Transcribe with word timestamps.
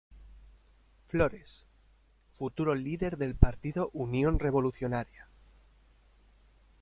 Flores, 1.09 1.61
futuro 2.33 2.73
líder 2.73 3.17
del 3.17 3.35
Partido 3.35 3.91
Unión 3.93 4.39
Revolucionaria. 4.39 5.27